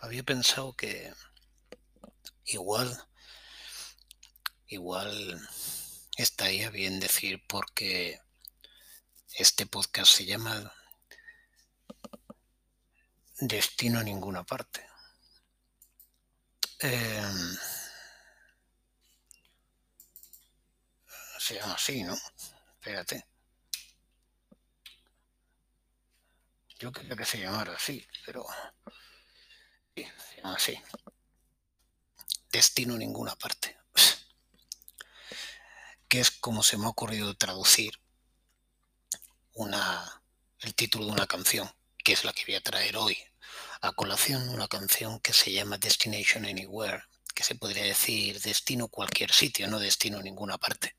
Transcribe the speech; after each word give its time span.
había 0.00 0.22
pensado 0.22 0.72
que 0.74 1.12
igual, 2.44 2.90
igual 4.66 5.48
estaría 6.16 6.70
bien 6.70 7.00
decir 7.00 7.42
porque 7.46 8.20
este 9.34 9.66
podcast 9.66 10.12
se 10.12 10.24
llama 10.24 10.72
Destino 13.38 14.00
a 14.00 14.02
ninguna 14.02 14.44
parte. 14.44 14.86
Em, 16.80 17.56
se 21.38 21.54
llama 21.54 21.74
así, 21.74 22.02
¿no? 22.02 22.14
Espérate. 22.14 23.26
Yo 26.78 26.90
quería 26.90 27.14
que 27.14 27.26
se 27.26 27.38
llamara 27.38 27.74
así, 27.74 28.06
pero 28.24 28.46
así. 30.42 30.80
Destino 32.52 32.94
a 32.94 32.98
ninguna 32.98 33.36
parte. 33.36 33.76
Que 36.08 36.20
es 36.20 36.30
como 36.30 36.62
se 36.62 36.76
me 36.76 36.86
ha 36.86 36.88
ocurrido 36.88 37.34
traducir 37.34 37.92
una, 39.54 40.22
el 40.60 40.74
título 40.74 41.06
de 41.06 41.12
una 41.12 41.26
canción, 41.26 41.70
que 41.98 42.12
es 42.12 42.24
la 42.24 42.32
que 42.32 42.44
voy 42.46 42.56
a 42.56 42.62
traer 42.62 42.96
hoy. 42.96 43.16
A 43.82 43.92
colación, 43.92 44.48
una 44.48 44.68
canción 44.68 45.20
que 45.20 45.32
se 45.32 45.52
llama 45.52 45.78
Destination 45.78 46.44
Anywhere, 46.44 47.04
que 47.34 47.44
se 47.44 47.54
podría 47.54 47.84
decir 47.84 48.40
destino 48.40 48.88
cualquier 48.88 49.32
sitio, 49.32 49.68
no 49.68 49.78
destino 49.78 50.20
ninguna 50.20 50.58
parte. 50.58 50.96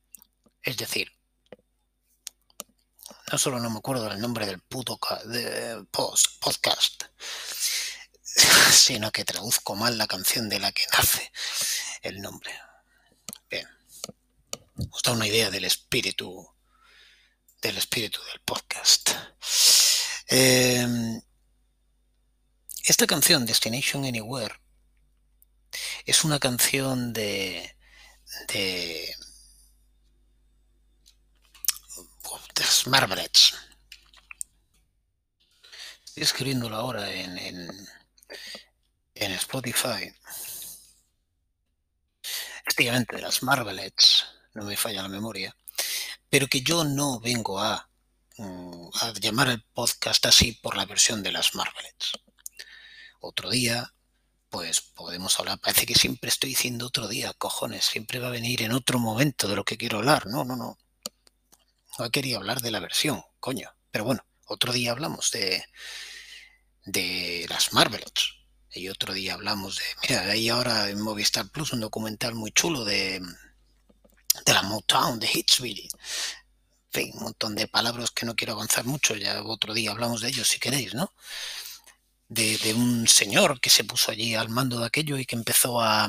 Es 0.64 0.78
decir, 0.78 1.12
no 3.32 3.38
solo 3.38 3.60
no 3.60 3.70
me 3.70 3.80
acuerdo 3.80 4.10
del 4.10 4.20
nombre 4.20 4.46
del 4.46 4.62
puto 4.62 5.00
de 5.26 5.86
post, 5.92 6.40
podcast, 6.40 7.04
sino 8.72 9.12
que 9.12 9.26
traduzco 9.26 9.76
mal 9.76 9.98
la 9.98 10.08
canción 10.08 10.50
de 10.50 10.60
la 10.60 10.72
que 10.72 10.84
nace 10.94 11.32
el 12.02 12.22
nombre. 12.22 12.54
Bien. 13.50 13.68
Os 14.92 15.02
da 15.04 15.12
una 15.12 15.28
idea 15.28 15.50
del 15.50 15.66
espíritu 15.66 16.50
del 17.62 17.78
espíritu 17.78 18.20
del 18.24 18.42
podcast. 18.42 19.12
Em, 20.28 21.22
esta 22.84 23.06
canción, 23.06 23.46
Destination 23.46 24.04
Anywhere, 24.04 24.56
es 26.06 26.24
una 26.24 26.40
canción 26.40 27.14
de, 27.14 27.78
de, 28.48 29.16
de 32.56 32.66
Marblets. 32.88 33.54
Estoy 36.06 36.24
escribiéndolo 36.24 36.76
ahora 36.76 37.12
en, 37.14 37.70
en 39.22 39.32
Spotify. 39.34 40.14
Efectivamente, 42.66 43.16
de 43.16 43.22
las 43.22 43.42
Marblets, 43.42 44.26
no 44.54 44.66
me 44.66 44.76
falla 44.76 45.02
la 45.02 45.08
memoria 45.08 45.56
pero 46.32 46.48
que 46.48 46.62
yo 46.62 46.86
no 46.86 47.20
vengo 47.20 47.60
a, 47.60 47.90
mm, 48.38 48.90
a 49.02 49.14
llamar 49.20 49.50
el 49.50 49.62
podcast 49.74 50.26
así 50.26 50.54
por 50.54 50.78
la 50.78 50.86
versión 50.86 51.22
de 51.22 51.34
las 51.34 51.56
Marvelets. 51.56 52.14
Otro 53.20 53.50
día, 53.50 53.94
pues 54.50 54.80
podemos 54.80 55.38
hablar, 55.40 55.60
parece 55.60 55.86
que 55.86 55.94
siempre 55.94 56.30
estoy 56.30 56.52
diciendo 56.52 56.88
otro 56.88 57.10
día, 57.10 57.34
cojones, 57.34 57.84
siempre 57.84 58.20
va 58.20 58.30
a 58.30 58.38
venir 58.40 58.62
en 58.62 58.72
otro 58.72 58.98
momento 58.98 59.50
de 59.50 59.58
lo 59.58 59.66
que 59.66 59.78
quiero 59.78 59.98
hablar. 59.98 60.26
No, 60.28 60.46
no, 60.46 60.56
no. 60.56 60.78
No 62.00 62.10
quería 62.10 62.38
hablar 62.38 62.62
de 62.62 62.72
la 62.72 62.80
versión, 62.80 63.22
coño. 63.42 63.70
Pero 63.92 64.06
bueno, 64.06 64.26
otro 64.46 64.72
día 64.72 64.92
hablamos 64.92 65.32
de, 65.32 65.66
de 66.86 67.46
las 67.50 67.74
Marvelets. 67.74 68.38
Y 68.74 68.88
otro 68.90 69.14
día 69.14 69.34
hablamos 69.34 69.78
de, 69.78 69.84
mira, 70.04 70.22
hay 70.24 70.50
ahora 70.50 70.90
en 70.90 71.02
Movistar 71.02 71.50
Plus 71.50 71.74
un 71.74 71.82
documental 71.82 72.36
muy 72.36 72.52
chulo 72.52 72.86
de, 72.86 73.20
de 74.46 74.54
la 74.54 74.64
Motown, 74.64 75.20
de 75.20 75.28
Hitsville. 75.28 75.90
En 75.94 76.92
fin, 76.92 77.12
un 77.16 77.24
montón 77.24 77.56
de 77.56 77.68
palabras 77.68 78.12
que 78.12 78.26
no 78.26 78.36
quiero 78.36 78.54
avanzar 78.54 78.86
mucho, 78.86 79.16
ya 79.16 79.44
otro 79.44 79.74
día 79.74 79.92
hablamos 79.92 80.22
de 80.22 80.30
ellos 80.30 80.48
si 80.48 80.60
queréis, 80.60 80.94
¿no? 80.94 81.12
De, 82.30 82.74
un 82.74 83.08
señor 83.08 83.60
que 83.60 83.70
se 83.70 83.84
puso 83.84 84.12
allí 84.12 84.36
al 84.36 84.50
mando 84.50 84.80
de 84.80 84.86
aquello 84.86 85.18
y 85.18 85.26
que 85.26 85.36
empezó 85.36 85.82
a, 85.82 86.08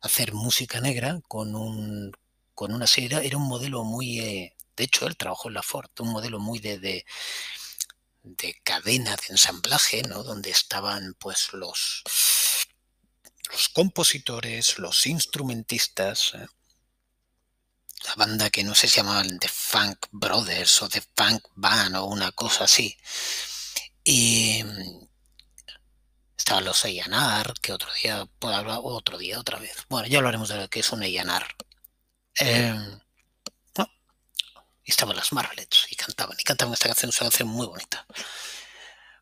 hacer 0.00 0.32
música 0.32 0.80
negra 0.80 1.20
con 1.28 1.54
un 1.54 2.12
con 2.54 2.72
una 2.72 2.86
serie, 2.86 3.20
era 3.22 3.36
un 3.38 3.48
modelo 3.48 3.84
muy, 3.84 4.20
eh, 4.20 4.54
de 4.76 4.84
hecho 4.84 5.06
él 5.06 5.16
trabajó 5.16 5.48
en 5.48 5.54
la 5.54 5.62
Ford, 5.62 5.90
un 6.00 6.10
modelo 6.10 6.38
muy 6.38 6.58
de, 6.58 6.78
de, 6.78 7.06
cadena 8.62 9.16
de 9.16 9.26
ensamblaje, 9.30 10.02
¿no? 10.02 10.22
Donde 10.22 10.50
estaban 10.50 11.14
pues 11.18 11.52
los 11.52 12.02
los 13.50 13.68
compositores, 13.68 14.78
los 14.78 15.06
instrumentistas, 15.06 16.32
¿eh? 16.34 16.46
la 18.06 18.14
banda 18.14 18.50
que 18.50 18.64
no 18.64 18.74
sé 18.74 18.88
si 18.88 18.96
llamaban 18.96 19.38
The 19.38 19.48
Funk 19.48 20.06
Brothers 20.10 20.82
o 20.82 20.88
The 20.88 21.02
Funk 21.16 21.48
Band 21.54 21.96
o 21.96 22.04
una 22.06 22.32
cosa 22.32 22.64
así. 22.64 22.96
Y 24.04 24.64
estaban 26.36 26.64
los 26.64 26.84
A&R, 26.84 27.52
que 27.60 27.72
otro 27.72 27.90
día 28.02 28.26
puedo 28.38 28.54
hablar, 28.54 28.78
otro 28.82 29.18
día 29.18 29.38
otra 29.38 29.58
vez. 29.58 29.84
Bueno, 29.88 30.08
ya 30.08 30.18
hablaremos 30.18 30.48
de 30.48 30.56
lo 30.56 30.68
que 30.68 30.80
es 30.80 30.92
un 30.92 31.02
A&R. 31.02 31.46
Eh, 32.40 32.74
estaban 34.90 35.16
las 35.16 35.32
Marlets 35.32 35.86
y 35.90 35.96
cantaban, 35.96 36.36
y 36.38 36.44
cantaban 36.44 36.74
esta 36.74 36.88
canción, 36.88 37.10
es 37.10 37.20
una 37.20 37.30
canción 37.30 37.48
muy 37.48 37.66
bonita. 37.66 38.06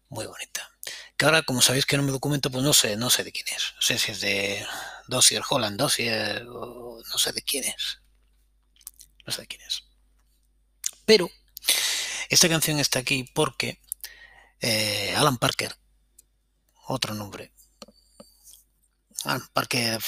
Muy 0.09 0.27
bonita. 0.27 0.71
Que 1.17 1.27
ahora, 1.27 1.43
como 1.43 1.61
sabéis 1.63 1.87
que 1.87 1.97
no 1.97 2.03
me 2.03 2.13
documento, 2.13 2.51
pues 2.51 2.65
no 2.65 2.73
sé, 2.73 2.97
no 2.97 3.11
sé 3.11 3.25
de 3.25 3.33
quién 3.33 3.47
es. 3.49 3.75
No 3.77 3.83
sé 3.83 3.99
si 3.99 4.13
es 4.13 4.21
de 4.21 4.67
Dossier 5.07 5.43
Holland, 5.49 5.79
Dossier, 5.79 6.47
o 6.49 7.01
no 7.11 7.19
sé 7.19 7.33
de 7.33 7.43
quién 7.43 7.65
es 7.65 8.01
no 9.29 9.33
sé 9.33 9.47
quién 9.47 9.61
es. 9.61 9.85
Pero 11.05 11.31
esta 12.31 12.49
canción 12.49 12.79
está 12.79 12.99
aquí 12.99 13.25
porque 13.35 13.79
eh, 14.61 15.15
Alan 15.17 15.37
Parker, 15.37 15.77
otro 16.87 17.15
nombre, 17.15 17.53
Alan 19.25 19.47
Parker 19.53 20.01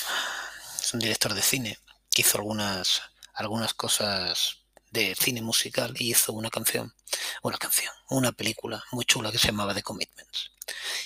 es 0.81 0.95
un 0.95 1.01
director 1.01 1.35
de 1.35 1.43
cine 1.43 1.79
que 2.11 2.23
hizo 2.23 2.39
algunas, 2.39 3.03
algunas 3.35 3.75
cosas 3.75 4.60
de 4.91 5.15
cine 5.15 5.43
musical 5.43 5.95
y 5.99 6.11
hizo 6.11 6.33
una 6.33 6.51
canción, 6.51 6.95
una 7.43 7.59
canción, 7.59 7.93
una 8.09 8.33
película 8.33 8.83
muy 8.93 9.05
chula 9.05 9.31
que 9.31 9.39
se 9.39 9.49
llamaba 9.49 9.75
The 9.75 9.83
Commitments. 9.83 10.53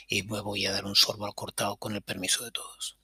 Y 0.09 0.23
me 0.25 0.41
voy 0.41 0.67
a 0.67 0.73
dar 0.73 0.85
un 0.85 0.97
sorbo 0.97 1.27
al 1.27 1.35
cortado 1.35 1.77
con 1.77 1.95
el 1.95 2.03
permiso 2.03 2.45
de 2.45 2.51
todos. 2.51 2.99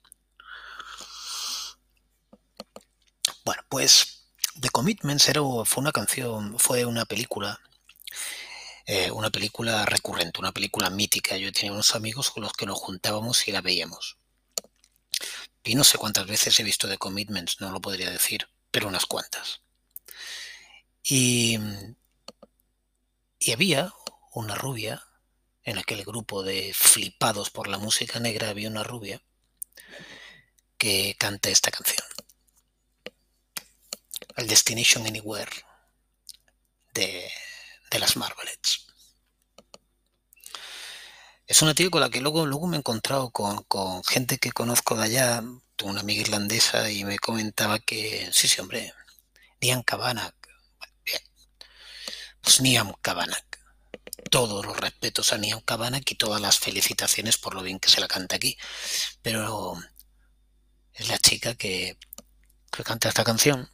Bueno, 3.45 3.63
pues 3.69 4.25
The 4.59 4.69
Commitments 4.69 5.29
era, 5.29 5.41
fue 5.65 5.81
una 5.81 5.91
canción, 5.91 6.57
fue 6.59 6.85
una 6.85 7.05
película, 7.05 7.59
eh, 8.85 9.11
una 9.11 9.29
película 9.29 9.85
recurrente, 9.85 10.39
una 10.39 10.51
película 10.51 10.89
mítica. 10.89 11.37
Yo 11.37 11.51
tenía 11.51 11.71
unos 11.71 11.95
amigos 11.95 12.31
con 12.31 12.43
los 12.43 12.53
que 12.53 12.65
nos 12.65 12.79
juntábamos 12.79 13.47
y 13.47 13.51
la 13.51 13.61
veíamos. 13.61 14.17
Y 15.63 15.75
no 15.75 15.83
sé 15.83 15.97
cuántas 15.97 16.25
veces 16.25 16.59
he 16.59 16.63
visto 16.63 16.87
The 16.87 16.97
Commitments, 16.97 17.61
no 17.61 17.71
lo 17.71 17.79
podría 17.79 18.09
decir, 18.09 18.47
pero 18.71 18.87
unas 18.87 19.05
cuantas. 19.05 19.61
Y, 21.03 21.57
había 23.53 23.93
una 24.33 24.55
rubia, 24.55 25.03
en 25.63 25.77
aquel 25.77 26.03
grupo 26.03 26.43
de 26.43 26.73
flipados 26.73 27.49
por 27.49 27.67
la 27.67 27.77
música 27.77 28.19
negra, 28.19 28.49
había 28.49 28.69
una 28.69 28.83
rubia 28.83 29.21
que 30.77 31.15
canta 31.19 31.49
esta 31.49 31.69
canción 31.69 32.05
el 34.37 34.47
Destination 34.47 35.05
Anywhere 35.05 35.51
de, 36.93 37.29
las 37.99 38.15
Marvelets. 38.15 38.87
Es 41.45 41.61
una 41.61 41.75
tía 41.75 41.89
con 41.89 42.01
la 42.01 42.09
que 42.09 42.21
luego, 42.21 42.45
luego 42.45 42.67
me 42.67 42.77
he 42.77 42.79
encontrado 42.79 43.31
con, 43.31 44.03
gente 44.05 44.37
que 44.37 44.51
conozco 44.51 44.95
de 44.95 45.03
allá, 45.03 45.43
tengo 45.75 45.91
una 45.91 46.01
amiga 46.01 46.21
irlandesa 46.21 46.89
y 46.89 47.03
me 47.03 47.19
comentaba 47.19 47.79
que, 47.79 48.29
sí, 48.31 48.47
sí, 48.47 48.61
hombre, 48.61 48.93
bien, 49.59 49.83
pues 49.83 50.40
Niam 52.59 52.93
Kavanagh, 53.01 53.45
todos 54.29 54.65
los 54.65 54.77
respetos 54.77 55.33
a 55.33 55.37
Niam 55.37 55.61
Kavanagh 55.61 56.03
y 56.09 56.15
todas 56.15 56.41
las 56.41 56.59
felicitaciones 56.59 57.37
por 57.37 57.55
lo 57.55 57.63
bien 57.63 57.79
que 57.79 57.89
se 57.89 58.01
la 58.01 58.07
canta 58.07 58.35
aquí, 58.35 58.57
pero 59.21 59.77
es 60.93 61.07
la 61.07 61.17
chica 61.17 61.55
que, 61.55 61.97
que 62.71 62.83
canta 62.83 63.09
esta 63.09 63.23
canción 63.23 63.69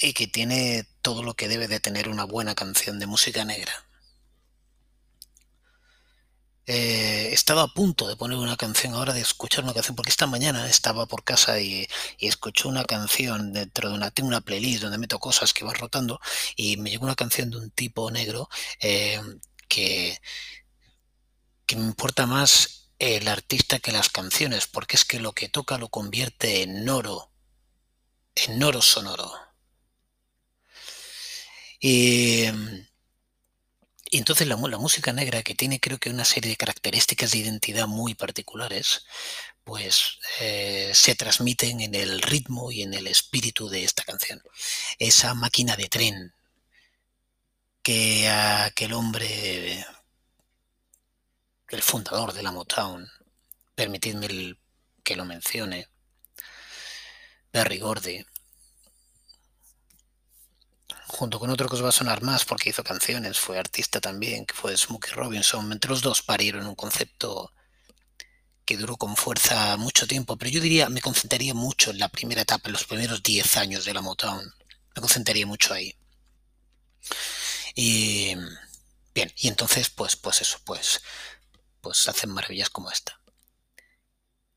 y 0.00 0.12
que 0.12 0.26
tiene 0.26 0.86
todo 1.02 1.22
lo 1.22 1.34
que 1.34 1.48
debe 1.48 1.68
de 1.68 1.80
tener 1.80 2.08
una 2.08 2.24
buena 2.24 2.54
canción 2.54 2.98
de 2.98 3.06
música 3.06 3.44
negra. 3.44 3.87
Eh, 6.70 7.30
estaba 7.32 7.62
a 7.62 7.68
punto 7.68 8.06
de 8.06 8.16
poner 8.16 8.36
una 8.36 8.58
canción 8.58 8.92
ahora, 8.92 9.14
de 9.14 9.22
escuchar 9.22 9.64
una 9.64 9.72
canción, 9.72 9.96
porque 9.96 10.10
esta 10.10 10.26
mañana 10.26 10.68
estaba 10.68 11.06
por 11.06 11.24
casa 11.24 11.58
y, 11.60 11.88
y 12.18 12.30
una 12.64 12.84
canción 12.84 13.54
dentro 13.54 13.88
de 13.88 13.94
una, 13.94 14.10
tengo 14.10 14.28
una 14.28 14.42
playlist 14.42 14.82
donde 14.82 14.98
meto 14.98 15.18
cosas 15.18 15.54
que 15.54 15.64
van 15.64 15.76
rotando 15.76 16.20
y 16.56 16.76
me 16.76 16.90
llegó 16.90 17.04
una 17.06 17.14
canción 17.14 17.48
de 17.50 17.56
un 17.56 17.70
tipo 17.70 18.10
negro 18.10 18.50
eh, 18.82 19.18
que, 19.66 20.18
que 21.66 21.76
me 21.76 21.84
importa 21.84 22.26
más 22.26 22.90
el 22.98 23.28
artista 23.28 23.78
que 23.78 23.92
las 23.92 24.10
canciones, 24.10 24.66
porque 24.66 24.96
es 24.96 25.04
que 25.06 25.20
lo 25.20 25.32
que 25.32 25.48
toca 25.48 25.78
lo 25.78 25.88
convierte 25.88 26.62
en 26.62 26.86
oro, 26.88 27.32
en 28.34 28.62
oro 28.62 28.82
sonoro. 28.82 29.32
Y, 31.80 32.44
entonces 34.12 34.46
la, 34.48 34.56
música 34.56 35.12
negra, 35.12 35.42
que 35.42 35.54
tiene 35.54 35.80
creo 35.80 35.98
que 35.98 36.10
una 36.10 36.24
serie 36.24 36.50
de 36.50 36.56
características 36.56 37.32
de 37.32 37.38
identidad 37.38 37.86
muy 37.86 38.14
particulares, 38.14 39.04
pues 39.64 40.18
eh, 40.40 40.92
se 40.94 41.14
transmiten 41.14 41.80
en 41.80 41.94
el 41.94 42.22
ritmo 42.22 42.72
y 42.72 42.82
en 42.82 42.94
el 42.94 43.06
espíritu 43.06 43.68
de 43.68 43.84
esta 43.84 44.04
canción. 44.04 44.42
Esa 44.98 45.34
máquina 45.34 45.76
de 45.76 45.88
tren 45.88 46.34
que 47.82 48.28
aquel 48.28 48.92
hombre 48.94 49.84
el 51.68 51.82
fundador 51.82 52.32
de 52.32 52.42
la 52.42 52.52
Motown, 52.52 53.10
permitidme 53.74 54.56
que 55.02 55.16
lo 55.16 55.24
mencione, 55.24 55.88
Barry 57.52 57.78
Gordy, 57.78 58.24
junto 61.18 61.40
con 61.40 61.50
otro 61.50 61.68
que 61.68 61.74
os 61.74 61.84
va 61.84 61.88
a 61.88 62.00
sonar 62.00 62.22
más 62.22 62.44
porque 62.44 62.70
hizo 62.70 62.84
canciones, 62.84 63.40
fue 63.40 63.58
artista 63.58 64.00
también, 64.00 64.46
que 64.46 64.54
fue 64.54 64.76
Smokey 64.76 65.12
Robinson, 65.12 65.72
entre 65.72 65.90
los 65.90 66.00
dos 66.00 66.22
parieron 66.22 66.66
un 66.66 66.76
concepto 66.76 67.52
que 68.64 68.76
duró 68.76 68.96
con 68.96 69.16
fuerza 69.16 69.76
mucho 69.76 70.06
tiempo, 70.06 70.36
pero 70.36 70.50
yo 70.50 70.60
diría, 70.60 70.88
me 70.88 71.00
concentraría 71.00 71.54
mucho 71.54 71.90
en 71.90 71.98
la 71.98 72.08
primera 72.08 72.42
etapa, 72.42 72.68
en 72.68 72.74
los 72.74 72.84
primeros 72.84 73.22
10 73.22 73.56
años 73.56 73.84
de 73.84 73.94
la 73.94 74.00
Motown, 74.00 74.44
me 74.94 75.00
concentraría 75.00 75.46
mucho 75.46 75.74
ahí. 75.74 75.96
Y 77.74 78.34
bien, 79.14 79.32
y 79.36 79.48
entonces, 79.48 79.90
pues, 79.90 80.14
pues 80.16 80.40
eso, 80.40 80.58
pues 80.64 81.00
pues 81.80 82.08
hacen 82.08 82.30
maravillas 82.30 82.70
como 82.70 82.90
esta. 82.90 83.20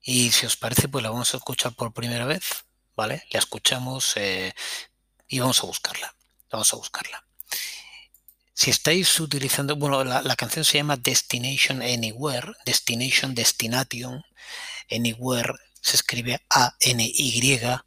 Y 0.02 0.32
si 0.32 0.46
os 0.46 0.58
parece, 0.58 0.88
pues 0.90 1.04
la 1.04 1.10
vamos 1.10 1.34
a 1.34 1.38
escuchar 1.38 1.74
por 1.74 1.94
primera 1.94 2.26
vez, 2.26 2.66
¿vale? 2.96 3.24
La 3.32 3.40
escuchamos 3.40 4.14
eh, 4.18 4.54
y 5.28 5.40
vamos 5.40 5.64
a 5.64 5.68
buscarla. 5.68 6.16
Vamos 6.52 6.74
a 6.74 6.78
buscarla. 6.78 7.26
Si 8.54 8.70
estáis 8.70 9.20
utilizando, 9.20 9.76
bueno, 9.76 10.04
la, 10.04 10.36
canción 10.36 10.64
se 10.66 10.78
llama 10.78 10.98
Destination 10.98 11.82
Anywhere, 11.82 12.54
Destination, 12.66 13.34
Destination, 13.34 14.24
Anywhere, 14.90 15.54
se 15.82 15.96
escribe 15.96 16.42
A-N-Y-W-H-E-R-E. 16.50 17.78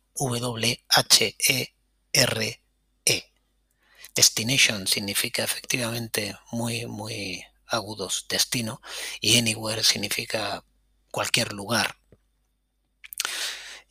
-E. 3.07 3.25
Destination 4.15 4.87
significa 4.87 5.45
efectivamente 5.45 6.37
muy, 6.51 6.87
muy 6.87 7.45
agudos, 7.67 8.27
destino, 8.29 8.81
y 9.21 9.39
anywhere 9.39 9.83
significa 9.83 10.65
cualquier 11.11 11.53
lugar. 11.53 11.97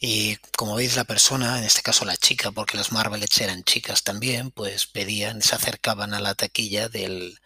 Y 0.06 0.36
como 0.58 0.76
veis 0.76 0.98
la 0.98 1.06
persona, 1.06 1.58
en 1.58 1.64
este 1.64 1.82
caso 1.82 2.04
la 2.04 2.18
chica, 2.18 2.52
porque 2.52 2.76
los 2.76 2.92
Marvelets 2.92 3.40
eran 3.40 3.64
chicas 3.64 4.04
también, 4.04 4.52
pues 4.52 4.86
pedían, 4.86 5.42
se 5.42 5.56
acercaban 5.56 6.14
a 6.14 6.20
la 6.20 6.36
taquilla 6.36 6.90
del, 6.90 7.40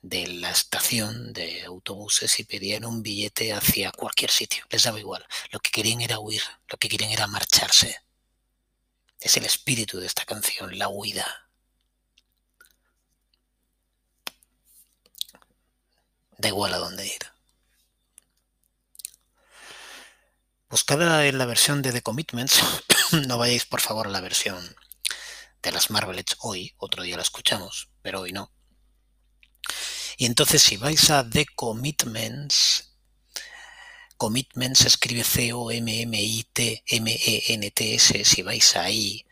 de 0.00 0.26
la 0.26 0.50
estación 0.50 1.34
de 1.34 1.64
autobuses 1.64 2.40
y 2.40 2.44
pedían 2.44 2.86
un 2.86 3.02
billete 3.02 3.52
hacia 3.52 3.92
cualquier 3.92 4.30
sitio. 4.30 4.64
Les 4.70 4.84
daba 4.84 4.98
igual. 4.98 5.26
Lo 5.50 5.60
que 5.60 5.70
querían 5.70 6.00
era 6.00 6.18
huir, 6.18 6.42
lo 6.68 6.78
que 6.78 6.88
querían 6.88 7.10
era 7.10 7.26
marcharse. 7.26 7.98
Es 9.20 9.36
el 9.36 9.44
espíritu 9.44 10.00
de 10.00 10.06
esta 10.06 10.24
canción, 10.24 10.78
la 10.78 10.88
huida. 10.88 11.26
da 16.38 16.48
igual 16.48 16.72
a 16.72 16.78
dónde 16.78 17.06
ir. 17.06 17.37
Buscada 20.70 21.24
en 21.26 21.38
la 21.38 21.46
versión 21.46 21.80
de 21.80 21.92
The 21.92 22.02
Commitments, 22.02 22.60
no 23.26 23.38
vayáis 23.38 23.64
por 23.64 23.80
favor 23.80 24.06
a 24.06 24.10
la 24.10 24.20
versión 24.20 24.76
de 25.62 25.72
las 25.72 25.88
Marvelets 25.88 26.36
hoy, 26.40 26.74
otro 26.76 27.02
día 27.02 27.16
la 27.16 27.22
escuchamos, 27.22 27.88
pero 28.02 28.20
hoy 28.20 28.32
no. 28.32 28.52
Y 30.18 30.26
entonces 30.26 30.62
si 30.62 30.76
vais 30.76 31.08
a 31.08 31.26
The 31.26 31.46
Commitments, 31.54 32.92
Commitments 34.18 34.84
escribe 34.84 35.24
C-O-M-M-I-T-M-E-N-T-S, 35.24 35.74
si 38.26 38.42
vais 38.42 38.76
ahí 38.76 39.24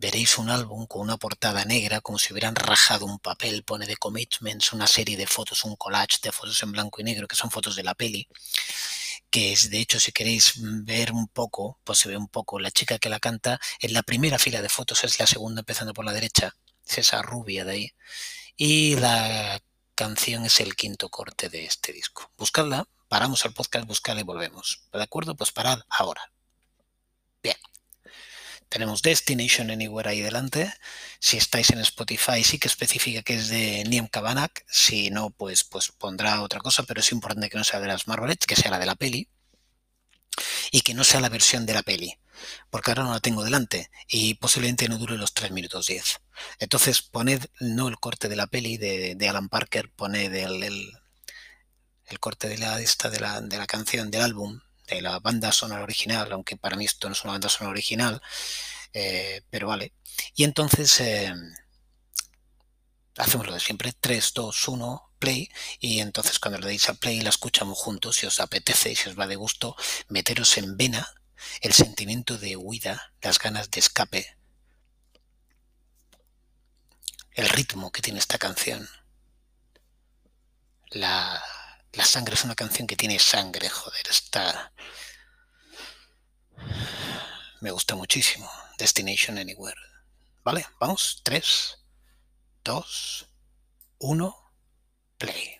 veréis 0.00 0.38
un 0.38 0.48
álbum 0.48 0.86
con 0.86 1.02
una 1.02 1.18
portada 1.18 1.64
negra, 1.66 2.00
como 2.00 2.18
si 2.18 2.32
hubieran 2.32 2.56
rajado 2.56 3.04
un 3.04 3.18
papel, 3.18 3.62
pone 3.64 3.86
de 3.86 3.96
commitments, 3.96 4.72
una 4.72 4.86
serie 4.86 5.16
de 5.16 5.26
fotos, 5.26 5.64
un 5.64 5.76
collage 5.76 6.18
de 6.22 6.32
fotos 6.32 6.60
en 6.62 6.72
blanco 6.72 7.00
y 7.00 7.04
negro, 7.04 7.28
que 7.28 7.36
son 7.36 7.50
fotos 7.50 7.76
de 7.76 7.84
la 7.84 7.94
peli, 7.94 8.26
que 9.30 9.52
es, 9.52 9.70
de 9.70 9.78
hecho, 9.78 10.00
si 10.00 10.12
queréis 10.12 10.54
ver 10.84 11.12
un 11.12 11.28
poco, 11.28 11.78
pues 11.84 11.98
se 12.00 12.08
ve 12.08 12.16
un 12.16 12.28
poco, 12.28 12.58
la 12.58 12.70
chica 12.70 12.98
que 12.98 13.08
la 13.08 13.20
canta, 13.20 13.60
en 13.80 13.92
la 13.92 14.02
primera 14.02 14.38
fila 14.38 14.62
de 14.62 14.68
fotos 14.68 15.04
es 15.04 15.18
la 15.18 15.26
segunda 15.26 15.60
empezando 15.60 15.94
por 15.94 16.04
la 16.04 16.12
derecha, 16.12 16.56
es 16.86 16.98
esa 16.98 17.22
rubia 17.22 17.64
de 17.64 17.72
ahí, 17.72 17.94
y 18.56 18.96
la 18.96 19.60
canción 19.94 20.44
es 20.46 20.60
el 20.60 20.76
quinto 20.76 21.08
corte 21.08 21.48
de 21.48 21.64
este 21.64 21.92
disco. 21.92 22.30
Buscadla, 22.36 22.88
paramos 23.08 23.44
el 23.44 23.52
podcast, 23.52 23.86
buscadla 23.86 24.22
y 24.22 24.24
volvemos. 24.24 24.82
¿De 24.92 25.02
acuerdo? 25.02 25.36
Pues 25.36 25.52
parad 25.52 25.80
ahora. 25.88 26.32
Bien. 27.42 27.56
Tenemos 28.70 29.02
Destination 29.02 29.68
Anywhere 29.72 30.10
ahí 30.10 30.20
delante. 30.20 30.72
Si 31.18 31.36
estáis 31.36 31.70
en 31.70 31.80
Spotify, 31.80 32.44
sí 32.44 32.60
que 32.60 32.68
especifica 32.68 33.22
que 33.22 33.34
es 33.34 33.48
de 33.48 33.82
Niem 33.88 34.06
Kabanak. 34.06 34.64
Si 34.70 35.10
no, 35.10 35.30
pues, 35.30 35.64
pues 35.64 35.90
pondrá 35.90 36.40
otra 36.40 36.60
cosa, 36.60 36.84
pero 36.84 37.00
es 37.00 37.10
importante 37.10 37.50
que 37.50 37.58
no 37.58 37.64
sea 37.64 37.80
de 37.80 37.88
las 37.88 38.06
Marvelets, 38.06 38.46
que 38.46 38.54
sea 38.54 38.70
la 38.70 38.78
de 38.78 38.86
la 38.86 38.94
peli. 38.94 39.28
Y 40.70 40.82
que 40.82 40.94
no 40.94 41.02
sea 41.02 41.20
la 41.20 41.28
versión 41.28 41.66
de 41.66 41.74
la 41.74 41.82
peli. 41.82 42.16
Porque 42.70 42.92
ahora 42.92 43.02
no 43.02 43.12
la 43.12 43.18
tengo 43.20 43.42
delante 43.42 43.90
y 44.08 44.34
posiblemente 44.34 44.88
no 44.88 44.98
dure 44.98 45.18
los 45.18 45.34
3 45.34 45.50
minutos 45.50 45.88
10. 45.88 46.20
Entonces 46.60 47.02
poned 47.02 47.46
no 47.58 47.88
el 47.88 47.98
corte 47.98 48.28
de 48.28 48.36
la 48.36 48.46
peli 48.46 48.76
de, 48.76 49.28
Alan 49.28 49.48
Parker, 49.48 49.90
poned 49.90 50.32
el, 50.32 50.62
el, 50.62 52.20
corte 52.20 52.48
de 52.48 52.58
la, 52.58 52.80
esta, 52.80 53.10
de, 53.10 53.18
la, 53.18 53.40
de 53.40 53.58
la 53.58 53.66
canción 53.66 54.12
del 54.12 54.22
álbum 54.22 54.60
de 54.90 55.02
la 55.02 55.18
banda 55.20 55.52
sonora 55.52 55.82
original, 55.82 56.32
aunque 56.32 56.56
para 56.56 56.76
mí 56.76 56.84
esto 56.84 57.08
no 57.08 57.14
es 57.14 57.24
una 57.24 57.32
banda 57.34 57.48
sonora 57.48 57.72
original, 57.72 58.22
eh, 58.92 59.42
pero 59.50 59.68
vale. 59.68 59.92
Y 60.34 60.44
entonces 60.44 61.00
eh, 61.00 61.32
hacemos 63.16 63.46
lo 63.46 63.54
de 63.54 63.60
siempre, 63.60 63.92
3, 63.98 64.32
2, 64.34 64.68
1, 64.68 65.10
play, 65.18 65.50
y 65.78 66.00
entonces 66.00 66.38
cuando 66.38 66.58
le 66.58 66.68
deis 66.68 66.88
a 66.88 66.94
play 66.94 67.20
la 67.20 67.30
escuchamos 67.30 67.78
juntos, 67.78 68.16
si 68.16 68.26
os 68.26 68.40
apetece 68.40 68.90
y 68.90 68.96
si 68.96 69.08
os 69.08 69.18
va 69.18 69.26
de 69.26 69.36
gusto, 69.36 69.76
meteros 70.08 70.56
en 70.58 70.76
vena 70.76 71.08
el 71.60 71.72
sentimiento 71.72 72.38
de 72.38 72.56
huida, 72.56 73.12
las 73.22 73.38
ganas 73.38 73.70
de 73.70 73.80
escape, 73.80 74.36
el 77.32 77.48
ritmo 77.48 77.92
que 77.92 78.02
tiene 78.02 78.18
esta 78.18 78.38
canción. 78.38 78.88
La, 80.90 81.42
la 81.92 82.04
sangre 82.04 82.34
es 82.34 82.44
una 82.44 82.54
canción 82.54 82.86
que 82.86 82.96
tiene 82.96 83.18
sangre, 83.18 83.68
joder, 83.68 84.06
está... 84.08 84.72
Me 87.60 87.70
gusta 87.70 87.94
muchísimo. 87.94 88.50
Destination 88.78 89.36
Anywhere. 89.38 89.80
¿Vale? 90.42 90.66
Vamos. 90.78 91.20
3, 91.22 91.78
2, 92.64 93.26
1, 93.98 94.52
play. 95.18 95.58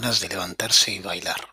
De 0.00 0.28
levantarse 0.28 0.92
y 0.92 0.98
bailar. 1.00 1.52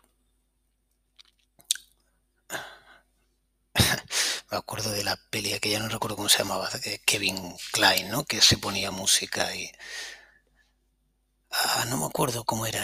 Me 4.50 4.56
acuerdo 4.56 4.90
de 4.90 5.04
la 5.04 5.16
peli 5.30 5.58
que 5.60 5.70
ya 5.70 5.78
no 5.78 5.88
recuerdo 5.88 6.16
cómo 6.16 6.30
se 6.30 6.38
llamaba, 6.38 6.70
Kevin 7.04 7.54
Klein, 7.72 8.08
¿no? 8.08 8.24
Que 8.24 8.40
se 8.40 8.56
ponía 8.56 8.90
música 8.90 9.54
y... 9.54 9.70
Ah, 11.50 11.84
no 11.88 11.96
me 11.98 12.06
acuerdo 12.06 12.44
cómo 12.44 12.66
era. 12.66 12.82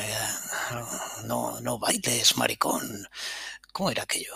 No, 1.25 1.61
no 1.61 1.79
bailes, 1.79 2.37
maricón. 2.37 3.09
¿Cómo 3.73 3.91
era 3.91 4.03
aquello? 4.03 4.35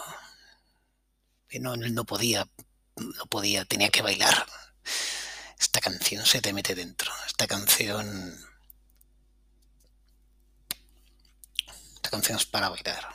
No, 1.61 1.76
no 1.76 2.04
podía, 2.04 2.49
no 2.97 3.26
podía, 3.26 3.64
tenía 3.64 3.90
que 3.90 4.02
bailar. 4.02 4.47
Esta 5.58 5.80
canción 5.80 6.25
se 6.26 6.40
te 6.40 6.52
mete 6.52 6.75
dentro. 6.75 7.12
Esta 7.26 7.47
canción. 7.47 8.47
Esta 12.08 12.16
canción 12.16 12.38
es 12.38 12.46
para 12.46 12.70
bailar. 12.70 13.06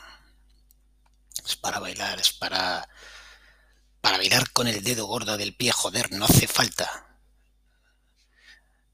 Es 1.43 1.55
para 1.55 1.79
bailar, 1.79 2.19
es 2.19 2.31
para. 2.31 2.88
Para 4.01 4.17
bailar 4.17 4.51
con 4.51 4.67
el 4.67 4.83
dedo 4.83 5.07
gordo 5.07 5.35
del 5.35 5.55
pie, 5.55 5.71
joder, 5.71 6.12
no 6.12 6.25
hace 6.25 6.45
falta 6.45 7.17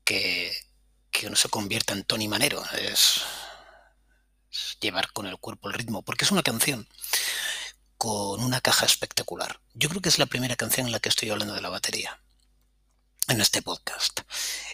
que, 0.05 0.55
que 1.11 1.27
uno 1.27 1.35
se 1.35 1.49
convierta 1.49 1.91
en 1.91 2.05
Tony 2.05 2.29
Manero. 2.29 2.63
Es, 2.75 3.23
llevar 4.79 5.11
con 5.11 5.27
el 5.27 5.37
cuerpo 5.37 5.67
el 5.67 5.73
ritmo, 5.73 6.01
porque 6.01 6.23
es 6.23 6.31
una 6.31 6.43
canción 6.43 6.87
con 7.97 8.41
una 8.41 8.61
caja 8.61 8.85
espectacular. 8.85 9.59
Yo 9.73 9.89
creo 9.89 10.01
que 10.01 10.07
es 10.07 10.17
la 10.17 10.27
primera 10.27 10.55
canción 10.55 10.85
en 10.85 10.93
la 10.93 11.01
que 11.01 11.09
estoy 11.09 11.29
hablando 11.29 11.55
de 11.55 11.61
la 11.61 11.67
batería 11.67 12.21
en 13.27 13.41
este 13.41 13.61
podcast. 13.61 14.21